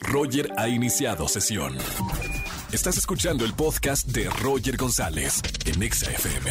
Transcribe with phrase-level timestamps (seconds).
[0.00, 1.76] Roger ha iniciado sesión.
[2.72, 6.50] Estás escuchando el podcast de Roger González en Exa FM.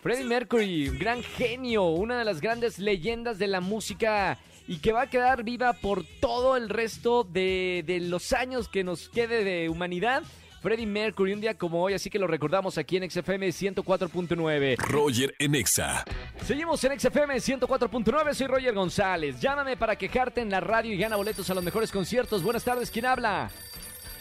[0.00, 5.02] Freddie Mercury, gran genio, una de las grandes leyendas de la música y que va
[5.02, 9.68] a quedar viva por todo el resto de, de los años que nos quede de
[9.68, 10.22] humanidad.
[10.64, 14.78] Freddie Mercury, un día como hoy, así que lo recordamos aquí en XFM 104.9.
[14.78, 16.06] Roger en Exa.
[16.42, 19.38] Seguimos en XFM 104.9, soy Roger González.
[19.38, 22.42] Llámame para quejarte en la radio y gana boletos a los mejores conciertos.
[22.42, 23.50] Buenas tardes, ¿quién habla?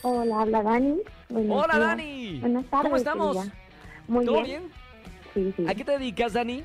[0.01, 0.97] Hola, habla Dani.
[1.29, 1.87] Buenos Hola, días.
[1.87, 2.39] Dani.
[2.41, 2.83] Buenas tardes.
[2.83, 3.37] ¿Cómo estamos?
[3.37, 3.55] querida.
[4.09, 4.69] Muy ¿Todo bien.
[5.33, 5.53] bien?
[5.53, 5.65] Sí, sí.
[5.71, 6.61] ¿A qué te dedicas, Dani?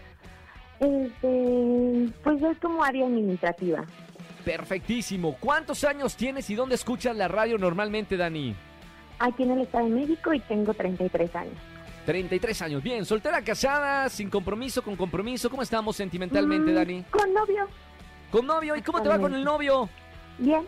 [0.81, 3.87] Este, pues es como área administrativa.
[4.45, 5.37] Perfectísimo.
[5.39, 8.57] ¿Cuántos años tienes y dónde escuchas la radio normalmente, Dani?
[9.19, 11.55] Aquí en el Estado de México y tengo 33 años.
[12.07, 12.83] 33 años.
[12.83, 15.51] Bien, soltera, casada, sin compromiso, con compromiso.
[15.51, 17.03] ¿Cómo estamos sentimentalmente, Mm, Dani?
[17.11, 17.67] Con novio.
[18.31, 18.77] ¿Con novio?
[18.77, 19.89] ¿Y cómo te va con el novio?
[20.39, 20.67] Bien.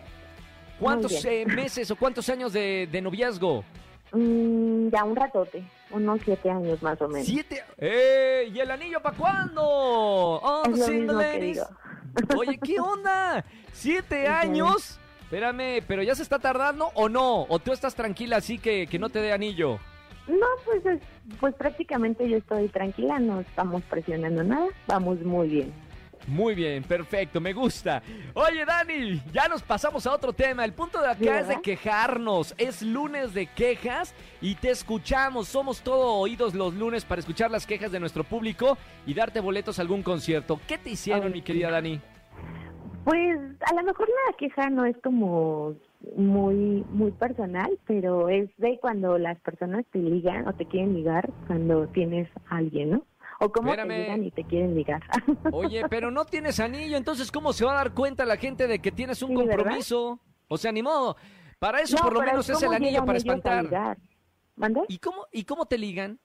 [0.79, 1.49] ¿Cuántos bien.
[1.51, 3.65] eh, meses o cuántos años de, de noviazgo?
[4.13, 5.63] Mm, ya un ratote.
[5.91, 7.27] Unos siete años más o menos.
[7.27, 7.63] Siete.
[7.79, 8.51] ¡Eh!
[8.53, 9.63] ¿Y el anillo para cuándo?
[9.65, 11.65] Oh, Es lo mismo que digo.
[12.37, 13.45] Oye, ¿qué onda?
[13.73, 14.99] ¿Siete años?
[15.31, 17.43] Espérame, ¿pero ya se está tardando o no?
[17.49, 19.79] ¿O tú estás tranquila así que, que no te dé anillo?
[20.27, 21.01] No, pues es-
[21.39, 25.73] pues prácticamente yo estoy tranquila, no estamos presionando nada, vamos muy bien.
[26.27, 28.03] Muy bien, perfecto, me gusta.
[28.35, 30.65] Oye, Dani, ya nos pasamos a otro tema.
[30.65, 32.55] El punto de acá Sí, es de quejarnos.
[32.59, 35.47] Es lunes de quejas y te escuchamos.
[35.49, 38.77] Somos todo oídos los lunes para escuchar las quejas de nuestro público
[39.07, 40.61] y darte boletos a algún concierto.
[40.69, 42.01] ¿Qué te hicieron, Ay, mi querida Dani?
[43.11, 43.39] Pues
[43.69, 45.75] a lo mejor la queja no es como
[46.17, 51.29] muy muy personal, pero es de cuando las personas te ligan o te quieren ligar
[51.49, 53.03] cuando tienes a alguien, ¿no?
[53.41, 53.89] O cómo Espérame.
[53.89, 55.03] te ligan y te quieren ligar.
[55.53, 58.79] Oye, pero no tienes anillo, entonces ¿cómo se va a dar cuenta la gente de
[58.79, 59.57] que tienes un Sí, ¿verdad?
[59.57, 60.21] compromiso?
[60.47, 61.17] O sea, ni modo.
[61.59, 63.99] Para eso No, por lo menos es ¿cómo el anillo para espantar.
[64.87, 66.21] ¿Y cómo, ¿Y cómo te ligan?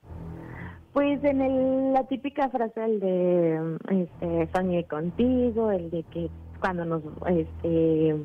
[0.93, 6.29] Pues en el, la típica frase el de este, soñé contigo, el de que
[6.65, 8.15] cuando nos, este,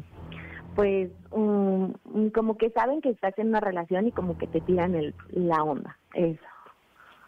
[0.74, 1.92] pues um,
[2.34, 5.62] como que saben que estás en una relación y como que te tiran el, la
[5.62, 6.40] onda, eso.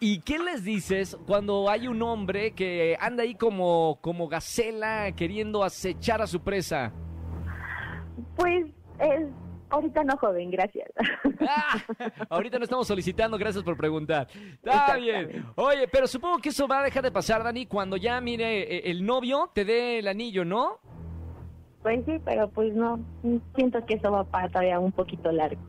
[0.01, 5.63] ¿Y qué les dices cuando hay un hombre que anda ahí como, como gacela queriendo
[5.63, 6.95] acechar a su presa?
[8.35, 8.69] Pues
[8.99, 9.29] es,
[9.69, 10.91] ahorita no joven, gracias.
[11.47, 11.77] Ah,
[12.31, 14.29] ahorita no estamos solicitando, gracias por preguntar.
[14.63, 15.45] Está bien.
[15.57, 18.91] Oye, pero supongo que eso va a dejar de pasar, Dani, cuando ya, mire, eh,
[18.91, 20.81] el novio te dé el anillo, ¿no?
[21.83, 23.01] Pues sí, pero pues no,
[23.57, 25.61] siento que eso va para todavía un poquito largo.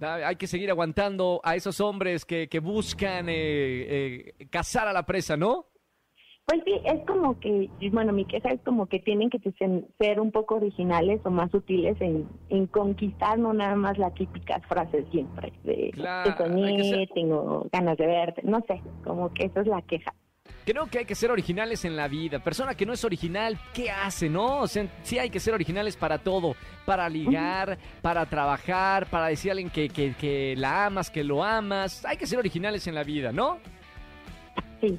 [0.00, 3.34] Ah, Hay que seguir aguantando a esos hombres que, que buscan eh,
[4.38, 5.66] eh, cazar a la presa, ¿no?
[6.46, 9.38] Pues sí, es como que, bueno, mi queja es como que tienen que
[9.98, 14.60] ser- un poco originales o más sutiles en, en conquistar, no nada más las típicas
[14.66, 19.46] frases siempre de Claro, te soñé, ser- tengo ganas de verte, no sé, como que
[19.46, 20.12] esa es la queja.
[20.64, 22.38] Creo que hay que ser originales en la vida.
[22.38, 24.60] Persona que no es original, ¿qué hace, no?
[24.60, 26.56] O sea, sí hay que ser originales para todo.
[26.86, 31.44] Para ligar, para trabajar, para decir a alguien que, que, que la amas, que lo
[31.44, 32.04] amas.
[32.06, 33.58] Hay que ser originales en la vida, ¿no?
[34.80, 34.98] Sí,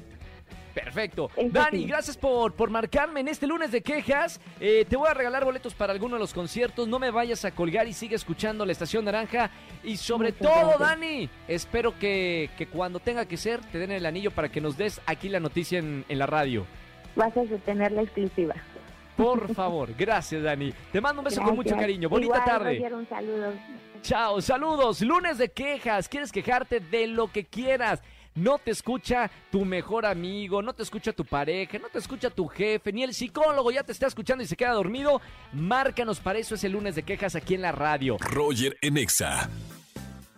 [0.76, 1.30] Perfecto.
[1.50, 1.86] Dani, sí.
[1.86, 4.38] gracias por, por marcarme en este lunes de quejas.
[4.60, 6.86] Eh, te voy a regalar boletos para alguno de los conciertos.
[6.86, 9.50] No me vayas a colgar y sigue escuchando la Estación Naranja.
[9.82, 10.78] Y sobre Muchas todo, gracias.
[10.80, 14.76] Dani, espero que, que cuando tenga que ser, te den el anillo para que nos
[14.76, 16.66] des aquí la noticia en, en la radio.
[17.14, 18.54] vas a tener la exclusiva.
[19.16, 20.74] Por favor, gracias, Dani.
[20.92, 22.10] Te mando un beso con mucho cariño.
[22.10, 22.74] Bonita Igual, tarde.
[22.74, 23.52] Roger, un saludo.
[24.02, 25.00] Chao, saludos.
[25.00, 26.06] Lunes de quejas.
[26.06, 28.02] ¿Quieres quejarte de lo que quieras?
[28.36, 32.46] No te escucha tu mejor amigo, no te escucha tu pareja, no te escucha tu
[32.46, 35.20] jefe, ni el psicólogo ya te está escuchando y se queda dormido,
[35.52, 38.16] márcanos para eso es el lunes de quejas aquí en la radio.
[38.20, 39.48] Roger en Exa.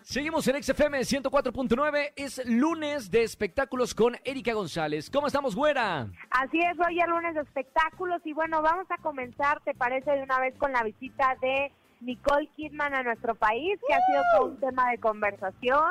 [0.03, 5.11] Seguimos en XFM 104.9, es lunes de espectáculos con Erika González.
[5.11, 6.09] ¿Cómo estamos, güera?
[6.31, 10.23] Así es, hoy es lunes de espectáculos y bueno, vamos a comenzar, ¿te parece de
[10.23, 14.49] una vez con la visita de Nicole Kidman a nuestro país, que ha sido todo
[14.49, 15.91] un tema de conversación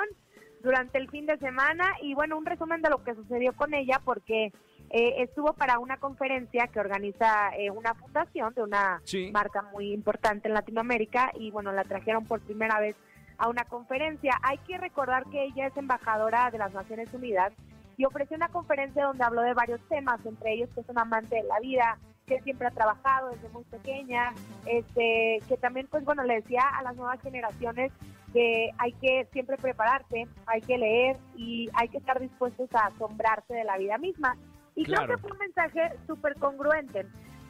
[0.67, 4.01] durante el fin de semana y bueno, un resumen de lo que sucedió con ella
[4.03, 4.51] porque
[4.89, 9.31] eh, estuvo para una conferencia que organiza eh, una fundación de una Sí.
[9.31, 12.97] marca muy importante en Latinoamérica y bueno, la trajeron por primera vez
[13.37, 14.33] a una conferencia.
[14.43, 17.53] Hay que recordar que ella es embajadora de las Naciones Unidas
[17.95, 21.35] y ofreció una conferencia donde habló de varios temas, entre ellos que es una amante
[21.37, 24.33] de la vida, que siempre ha trabajado desde muy pequeña,
[24.65, 27.91] este, que también, pues bueno, le decía a las nuevas generaciones
[28.33, 33.53] que hay que siempre prepararse, hay que leer y hay que estar dispuestos a asombrarse
[33.53, 34.35] de la vida misma.
[34.75, 35.05] Y Claro.
[35.05, 37.05] creo que fue un mensaje súper congruente,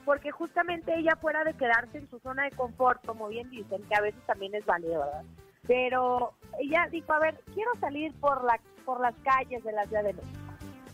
[0.06, 3.96] porque justamente ella fuera de quedarse en su zona de confort, como bien dicen, que
[3.96, 5.24] a veces también es válido, ¿verdad?
[5.68, 10.04] Pero ella dijo, a ver, quiero salir por, la, por las calles de la Ciudad
[10.04, 10.40] de México.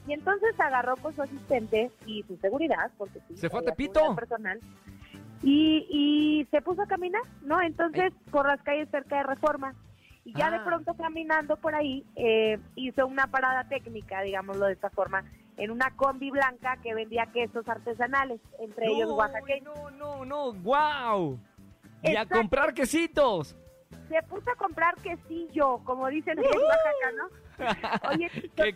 [0.07, 4.15] Y entonces agarró con su asistente y su seguridad, porque sí, ¿Se fue a Tepito?
[4.15, 4.59] personal,
[5.43, 7.61] y, y se puso a caminar, ¿no?
[7.61, 9.73] Entonces, por las calles cerca de Reforma.
[10.25, 10.63] Y ya de Ah.
[10.63, 15.23] pronto caminando por ahí, eh, hizo una parada técnica, digámoslo de esta forma,
[15.57, 19.75] en una combi blanca que vendía quesos artesanales, entre ellos oaxaqueños.
[19.75, 21.37] No, no, no, wow.
[22.03, 23.55] Y a comprar quesitos.
[24.09, 27.27] Se puso a comprar quesillo, como dicen en Oaxaca, ¿no?
[28.09, 28.29] Oye,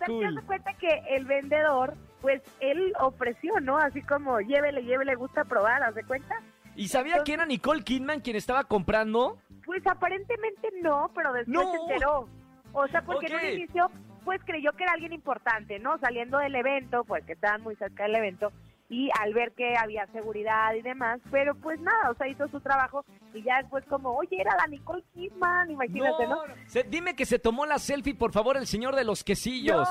[0.06, 0.20] cool.
[0.30, 3.78] te das cuenta que el vendedor, pues él ofreció, ¿no?
[3.78, 6.36] Así como llévele, llévele, gusta probar, ¿haz de cuenta?
[6.78, 9.38] ¿Y sabía que era Nicole Kidman quien estaba comprando?
[9.66, 11.72] Pues aparentemente no, pero después No.
[11.72, 12.30] se enteró.
[12.72, 13.32] O sea, porque Ok.
[13.34, 13.92] en un inicio,
[14.24, 15.98] pues creyó que era alguien importante, ¿no?
[16.00, 18.52] Saliendo del evento, pues que estaban muy cerca del evento,
[18.90, 22.62] y al ver que había seguridad y demás, pero pues nada, o sea, hizo su
[22.62, 23.04] trabajo
[23.34, 26.38] y ya después como, oye, era la Nicole Kidman, imagínate, ¿no?
[26.68, 29.90] Se- dime que se tomó la selfie, por favor, el señor de los quesillos.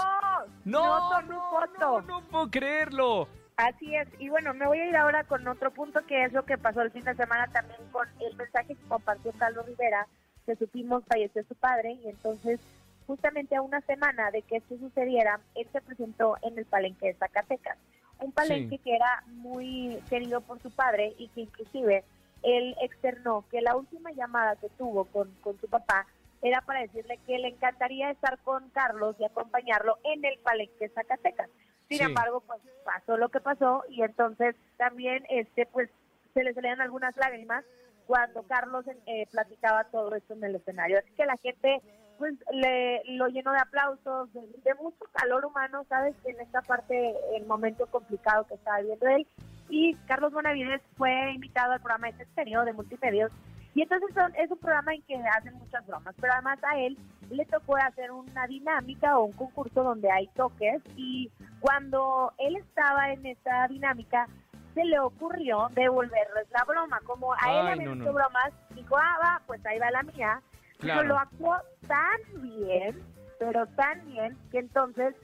[0.65, 2.01] No, no, no, foto.
[2.01, 3.29] no, no puedo creerlo.
[3.57, 6.45] Así es, y bueno, me voy a ir ahora con otro punto que es lo
[6.45, 10.07] que pasó el fin de semana también con el mensaje que compartió Carlos Rivera,
[10.45, 12.61] que supimos falleció su padre, y entonces
[13.07, 17.15] justamente a una semana de que esto sucediera, él se presentó en el palenque de
[17.15, 17.79] Zacatecas,
[18.21, 18.83] un palenque Sí.
[18.83, 22.05] que era muy querido por su padre y que inclusive
[22.43, 26.07] él externó que la última llamada que tuvo con, con su papá
[26.43, 30.89] era para decirle que le encantaría estar con Carlos y acompañarlo en el palenque de
[30.91, 31.49] Zacatecas.
[31.89, 32.05] Sin Sí.
[32.05, 35.89] embargo, pues pasó lo que pasó y entonces también este pues
[36.35, 37.65] se le salían algunas lágrimas
[38.07, 40.99] cuando Carlos eh, platicaba todo esto en el escenario.
[40.99, 41.81] Así que la gente
[42.19, 47.15] pues le lo llenó de aplausos, de, de mucho calor humano, sabes, en esta parte,
[47.37, 49.27] el momento complicado que estaba viviendo él.
[49.69, 53.33] Y Carlos Bonavides fue invitado al programa de Estéreo de Multimedios
[53.77, 56.97] y entonces son- es un programa en que hacen muchas bromas, pero además a él
[57.31, 61.31] le tocó hacer una dinámica o un concurso donde hay toques y
[61.61, 64.27] cuando él estaba en esa dinámica
[64.75, 68.13] se le ocurrió devolverles la broma, como a él Ay, habían no, no.
[68.13, 70.41] bromas, dijo, ah, va, pues ahí va la mía,
[70.79, 71.01] Claro.
[71.01, 71.57] pero lo actuó
[71.87, 73.03] tan bien,
[73.39, 75.15] pero tan bien, que entonces,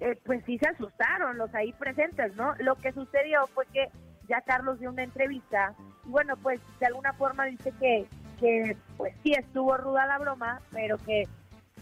[0.00, 2.54] eh, pues sí se asustaron los ahí presentes, ¿no?
[2.58, 3.88] Lo que sucedió fue que
[4.28, 5.74] ya Carlos dio una entrevista
[6.04, 8.06] y bueno, pues de alguna forma dice que,
[8.38, 11.24] que pues sí estuvo ruda la broma, pero que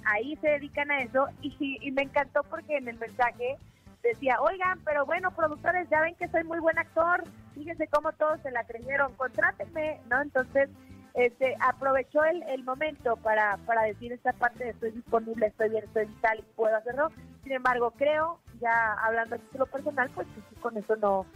[0.05, 3.57] ahí se dedican a eso y, y me encantó porque en el mensaje
[4.03, 8.41] decía, oigan, pero bueno, productores, ya ven que soy muy buen actor, fíjense cómo todos
[8.41, 10.21] se la creyeron, contrátenme, ¿no?
[10.21, 10.69] Entonces,
[11.15, 15.85] este, aprovechó el, el momento para, para decir esta parte de estoy disponible, estoy bien,
[15.85, 17.11] estoy vital y puedo hacerlo.
[17.43, 20.27] Sin embargo, creo, ya hablando a título personal, pues
[20.61, 21.27] con eso no,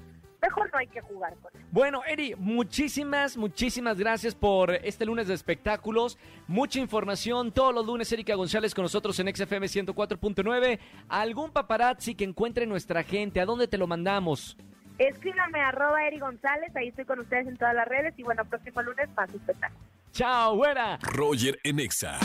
[0.47, 1.67] mejor no hay que jugar con eso.
[1.71, 6.19] Bueno, Eri, muchísimas, muchísimas gracias por este lunes de espectáculos.
[6.47, 7.53] Mucha información.
[7.53, 10.79] Todos los lunes, Erika González con nosotros en XFM 104.9.
[11.09, 13.41] ¿Algún paparazzi que encuentre nuestra gente?
[13.41, 14.57] ¿A dónde te lo mandamos?
[14.99, 18.81] Escríbanme arroba Eri González, ahí estoy con ustedes en todas las redes y bueno, próximo
[18.81, 19.81] lunes más espectáculo.
[20.13, 20.99] ¡Chao, güera!
[21.03, 22.19] Roger en Exa.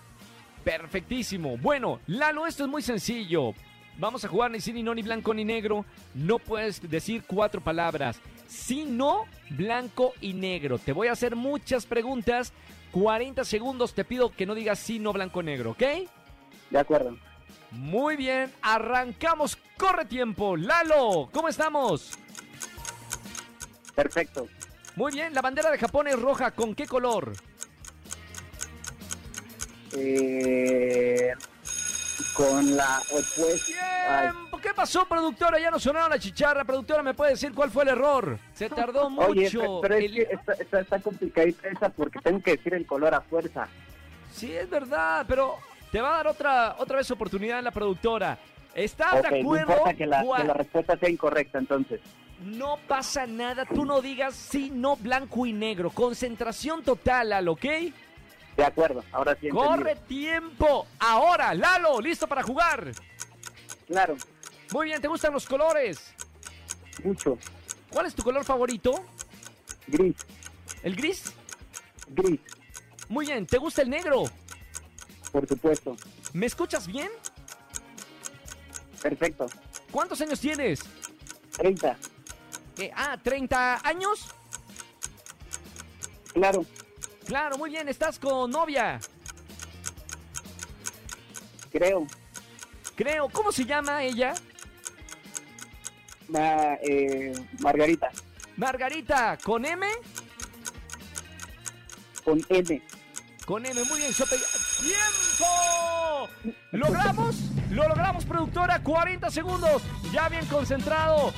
[0.63, 1.57] Perfectísimo.
[1.57, 3.53] Bueno, Lalo, esto es muy sencillo.
[3.99, 5.85] Vamos a jugar ni sí, ni no, ni blanco, ni negro.
[6.15, 8.21] No puedes decir cuatro palabras.
[8.47, 10.79] Sí, no, blanco y negro.
[10.79, 12.53] Te voy a hacer muchas preguntas.
[12.93, 13.93] 40 segundos.
[13.93, 15.83] Te pido que no digas sí, no, blanco, negro, ¿ok?
[16.71, 17.17] De acuerdo.
[17.73, 19.59] Muy bien, arrancamos.
[19.77, 20.57] Corre tiempo.
[20.57, 22.17] Lalo, ¿cómo estamos?
[23.97, 24.47] Perfecto.
[24.99, 26.51] Muy bien, la bandera de Japón es roja.
[26.51, 27.33] ¿Con qué color?
[29.97, 31.33] Eh,
[32.35, 34.21] con la opuesta.
[34.33, 34.59] Tiempo.
[34.61, 35.61] ¿Qué pasó, productora?
[35.61, 36.65] Ya no sonaron la chicharra.
[36.65, 38.41] Productora, ¿me puede decir cuál fue el error?
[38.55, 39.29] Se tardó mucho.
[39.29, 42.75] Oye, pe- pero es El- que está, está, está complicadita esa porque tengo que decir
[42.75, 43.69] el color a fuerza.
[44.33, 45.59] Sí, es verdad, pero
[45.93, 48.37] te va a dar otra, otra vez oportunidad la productora.
[48.75, 49.73] ¿Estás Ok, de no acuerdo?
[49.75, 52.01] importa que la, Gua- que la respuesta sea incorrecta entonces.
[52.41, 55.91] No pasa nada, tú no digas sí, no, blanco y negro.
[55.91, 57.65] Concentración total, Lalo, ¿ok?
[58.57, 59.69] De acuerdo, ahora sí entendido.
[59.77, 60.87] Corre tiempo.
[61.01, 62.93] Ahora, Lalo, listo para jugar.
[63.87, 64.17] Claro,
[64.73, 66.15] Muy bien, ¿te gustan los colores?
[67.05, 67.39] mucho.
[67.91, 68.93] ¿Cuál es tu color favorito?
[69.87, 70.17] Gris,
[70.83, 71.33] ¿El gris?
[72.09, 72.41] gris,
[73.09, 74.25] Muy bien, ¿te gusta el negro?
[75.33, 75.97] por supuesto.
[76.33, 77.09] ¿Me escuchas bien?
[79.01, 79.47] Perfecto.
[79.91, 80.81] ¿Cuántos años tienes?
[81.57, 81.97] 30,
[82.79, 84.29] Eh, ah, ¿30 años?
[86.33, 86.65] claro.
[87.27, 88.99] Claro, muy bien, ¿estás con novia?
[91.71, 92.07] Creo.
[92.97, 94.33] Creo, ¿cómo se llama ella?
[96.29, 98.11] Ma- eh, Margarita,
[98.57, 99.87] Margarita, ¿con M?
[102.25, 102.83] con N.
[103.45, 105.47] Con M, muy bien, ¡Tiempo!
[106.73, 107.37] ¿Logramos?
[107.71, 109.83] Lo logramos, productora, 40 segundos.
[110.13, 111.33] Ya bien concentrado.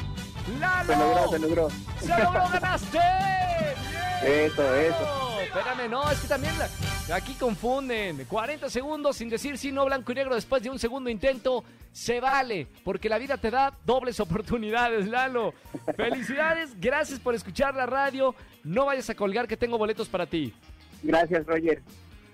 [0.58, 0.92] ¡Lalo!
[0.92, 1.68] Se logró, se logró.
[2.00, 2.98] ¡Se logró, ganaste!
[2.98, 4.32] ¡Bien!
[4.32, 5.40] Eso, eso.
[5.42, 8.24] Espérame, no, es que también la- aquí confunden.
[8.26, 11.64] 40 segundos sin decir sí, no, blanco y negro después de un segundo intento.
[11.92, 15.54] Se vale, porque la vida te da dobles oportunidades, Lalo.
[15.96, 18.34] Felicidades, gracias por escuchar la radio.
[18.62, 20.54] No vayas a colgar que tengo boletos para ti.
[21.02, 21.82] Gracias, Roger.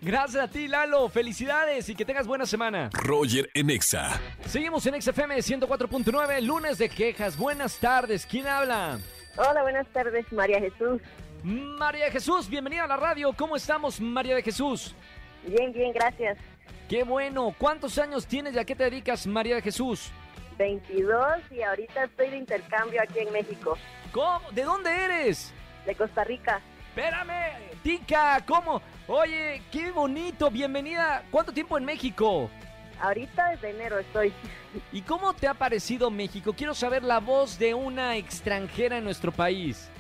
[0.03, 1.09] Gracias a ti, Lalo.
[1.09, 2.91] Felicidades y que tengas buena semana.
[2.93, 4.21] Roger en Exa.
[4.47, 7.37] Seguimos en XFM 104.9, lunes de quejas.
[7.37, 8.27] Buenas tardes.
[8.27, 8.99] ¿Quién habla?
[9.37, 11.01] Hola, buenas tardes, María Jesús.
[11.43, 13.33] María Jesús, bienvenida a la radio.
[13.33, 14.95] ¿Cómo estamos, María de Jesús?
[15.47, 16.39] Bien, bien, gracias.
[16.89, 17.55] Qué bueno.
[17.59, 20.11] ¿Cuántos años tienes y a qué te dedicas, María de Jesús?
[20.59, 21.19] 22
[21.51, 23.77] y ahorita estoy de intercambio aquí en México,
[24.13, 24.41] ¿Cómo?
[24.53, 25.53] ¿De dónde eres?
[25.85, 26.61] de Costa Rica.
[26.97, 28.81] Espérame, Tica, ¿cómo?
[29.07, 31.23] Oye, qué bonito, bienvenida.
[31.31, 32.49] ¿Cuánto tiempo en México?
[32.99, 34.33] Ahorita desde enero estoy.
[34.93, 36.55] ¿Y cómo te ha parecido México?
[36.55, 39.91] Quiero saber la voz de una extranjera en nuestro país.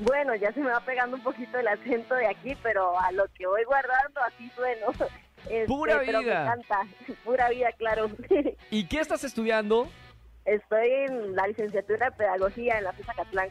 [0.00, 3.24] Bueno, ya se me va pegando un poquito el acento de aquí, pero a lo
[3.28, 4.88] que voy guardando así sueno.
[5.44, 6.42] Este, Pura pero me vida.
[6.42, 6.86] encanta.
[7.24, 8.10] Pura vida, claro.
[8.70, 9.88] ¿Y qué estás estudiando?
[10.44, 13.48] Estoy en la licenciatura de Pedagogía en la FISA Catlán.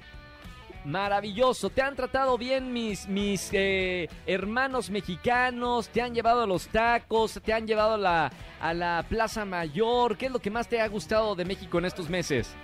[0.84, 6.68] Maravilloso, te han tratado bien mis, mis eh, hermanos mexicanos, te han llevado a los
[6.70, 10.18] tacos, te han llevado a la, a la Plaza Mayor.
[10.18, 12.56] ¿Qué es lo que más te ha gustado de México en estos meses?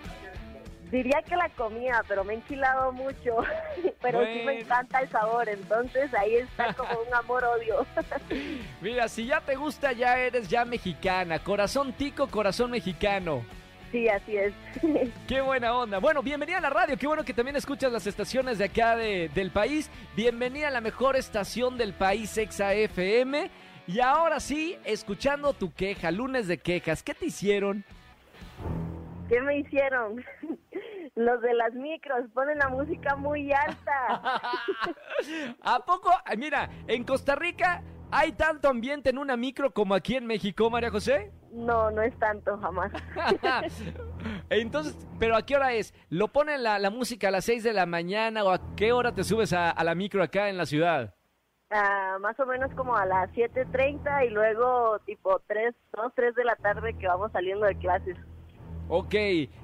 [0.89, 3.37] Diría que la comida, pero me he enchilado mucho.
[4.01, 7.85] pero sí me encanta el sabor, entonces ahí está como un amor-odio.
[8.81, 11.39] Mira, si ya te gusta, ya eres ya mexicana.
[11.39, 13.43] Corazón tico, corazón mexicano.
[13.91, 14.53] Sí, así es.
[15.27, 15.99] Qué buena onda.
[15.99, 16.97] Bueno, bienvenida a la radio.
[16.97, 19.89] Qué bueno que también escuchas las estaciones de acá de- del país.
[20.15, 23.49] Bienvenida a la mejor estación del país, Exa FM.
[23.87, 27.03] Y ahora sí, escuchando tu queja, lunes de quejas.
[27.03, 27.85] ¿Qué te hicieron?
[29.29, 30.23] ¿Qué me hicieron?
[31.15, 34.41] Los de las micros ponen la música muy alta.
[35.61, 36.11] ¿A poco?
[36.37, 40.91] Mira, en Costa Rica hay tanto ambiente en una micro como aquí en México, María
[40.91, 41.31] José.
[41.57, 42.91] No, no es tanto, jamás.
[44.49, 45.93] Entonces, ¿pero a qué hora es?
[46.09, 49.11] ¿Lo ponen la, la música a las 6 de la mañana o a qué hora
[49.13, 51.15] te subes a, a la micro acá en la ciudad?
[51.71, 56.45] Ah, más o menos como a las 7.30 y luego tipo 3, 2, 3 de
[56.45, 58.15] la tarde que vamos saliendo de clases.
[58.89, 59.15] Ok,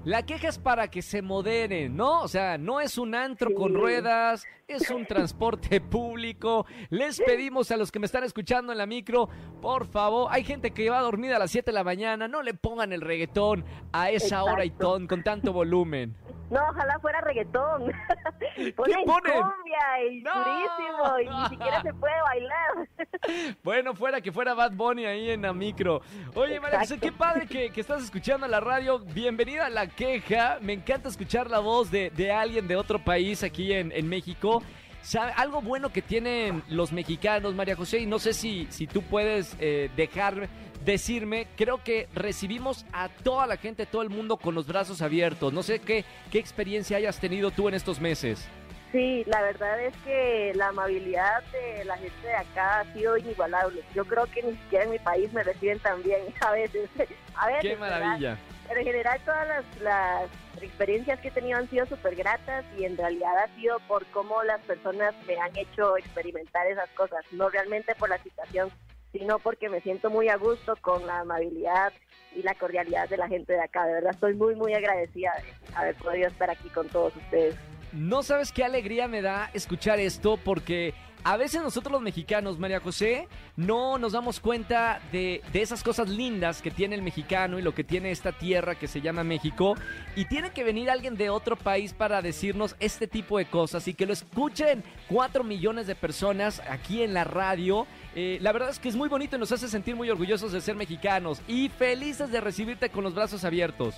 [0.04, 2.24] la queja es para que se moderen, ¿no?
[2.24, 3.56] O sea, no es un antro Sí.
[3.56, 6.66] con ruedas, es un transporte público.
[6.90, 9.30] Les pedimos a los que me están escuchando en la micro,
[9.62, 12.54] por favor, hay gente que va dormida a las 7 de la mañana, no le
[12.54, 13.64] pongan el reggaetón
[13.94, 16.18] a esa hora y ton, con tanto volumen.
[16.50, 17.92] No, ojalá fuera reggaetón.
[18.76, 19.42] Ponen ponen?
[19.42, 23.58] cumbia y durísimo y ni siquiera se puede bailar.
[23.64, 26.02] bueno, fuera que fuera Bad Bunny ahí en la micro.
[26.36, 29.00] Oye, María José, qué padre que, estás escuchando la radio.
[29.00, 30.60] Bienvenida a La Queja.
[30.62, 34.62] Me encanta escuchar la voz de, de alguien de otro país aquí en, en México.
[35.04, 35.34] ¿Sabe?
[35.36, 39.56] Algo bueno que tienen los mexicanos, María José, y no sé si, si tú puedes
[39.60, 40.48] eh, dejar
[40.86, 45.52] decirme, creo que recibimos a toda la gente, todo el mundo con los brazos abiertos.
[45.54, 48.48] No sé qué, qué experiencia hayas tenido tú en estos meses.
[48.94, 53.82] Sí, la verdad es que la amabilidad de la gente de acá ha sido inigualable.
[53.96, 56.90] Yo creo que ni siquiera en mi país me reciben tan bien a veces.
[57.36, 58.38] A veces Qué maravilla.
[58.78, 60.30] En general todas las,
[60.62, 64.44] experiencias que he tenido han sido súper gratas y en realidad ha sido por cómo
[64.44, 68.72] las personas me han hecho experimentar esas cosas, no realmente por la situación,
[69.12, 71.92] sino porque me siento muy a gusto con la amabilidad
[72.34, 73.86] y la cordialidad de la gente de acá.
[73.86, 77.56] De verdad estoy muy, muy agradecida de haber podido estar aquí con todos ustedes.
[77.92, 82.80] No sabes qué alegría me da escuchar esto porque a veces nosotros los mexicanos, María
[82.80, 87.74] José, no nos damos cuenta de, esas cosas lindas que tiene el mexicano y lo
[87.74, 89.76] que tiene esta tierra que se llama México.
[90.16, 93.94] Y tiene que venir alguien de otro país para decirnos este tipo de cosas y
[93.94, 97.88] que lo escuchen cuatro millones de personas aquí en la radio.
[98.16, 100.62] Eh, la verdad es que es muy bonito y nos hace sentir muy orgullosos de
[100.62, 103.96] ser mexicanos y felices de recibirte con los brazos abiertos.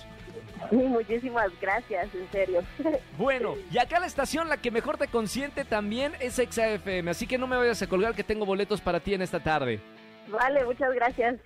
[0.70, 2.62] muchísimas gracias, en serio.
[3.18, 7.38] Bueno, y acá la estación, la que mejor te consiente también es XAFM, así que
[7.38, 9.80] no me vayas a colgar que tengo boletos para ti en esta tarde.
[10.28, 11.36] Vale, muchas gracias.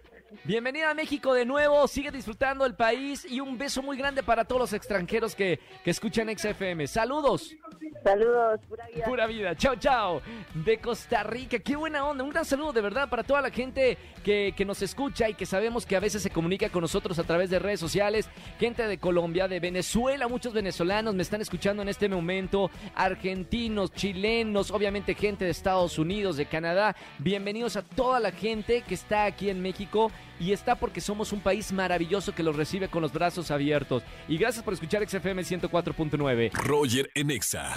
[0.45, 4.45] Bienvenida a México de nuevo, sigue disfrutando el país y un beso muy grande para
[4.45, 6.87] todos los extranjeros que, que escuchan XFM.
[6.87, 7.57] Saludos.
[8.05, 9.05] Saludos, pura vida.
[9.05, 10.23] Pura vida, chao, chao.
[10.55, 12.25] De Costa Rica, qué buena onda.
[12.25, 15.45] Un gran saludo de verdad para toda la gente que, que, nos escucha y que
[15.45, 18.31] sabemos que a veces se comunica con nosotros a través de redes sociales.
[18.59, 22.71] Gente de Colombia, de Venezuela, muchos venezolanos me están escuchando en este momento.
[22.95, 26.97] Argentinos, chilenos, obviamente gente de Estados Unidos, de Canadá.
[27.19, 31.41] Bienvenidos a toda la gente que está aquí en México y está porque somos un
[31.41, 34.03] país maravilloso que los recibe con los brazos abiertos.
[34.29, 36.53] Y gracias por escuchar XFM 104.9.
[36.53, 37.73] Roger Enexa.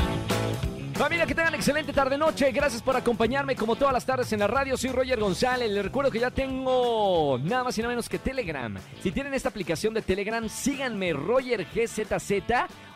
[0.94, 2.52] Familia, que tengan excelente tarde-noche.
[2.52, 4.78] Gracias por acompañarme como todas las tardes en la radio.
[4.78, 5.72] Soy Roger González.
[5.72, 8.78] Les recuerdo que ya tengo nada más y nada menos que Telegram.
[9.02, 12.44] Si tienen esta aplicación de Telegram, síganme Roger GZZ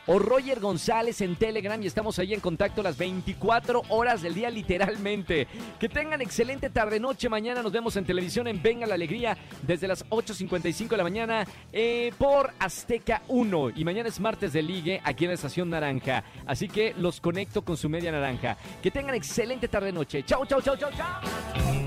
[0.07, 4.49] o Roger González en Telegram y estamos ahí en contacto las 24 horas del día
[4.49, 5.47] literalmente.
[5.79, 7.29] Que tengan excelente tarde noche.
[7.29, 11.47] Mañana nos vemos en televisión en Venga la Alegría desde las 8.55 de la mañana
[11.71, 13.71] eh, por Azteca 1.
[13.75, 16.23] Y mañana es martes de ligue aquí en la Estación Naranja.
[16.45, 18.57] Así que los conecto con su media naranja.
[18.81, 20.23] Que tengan excelente tarde noche.
[20.23, 21.86] Chau, chau, chau, chau, chau.